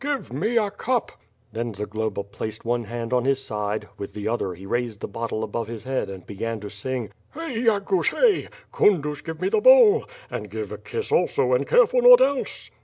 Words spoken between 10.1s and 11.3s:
And Kive a kiss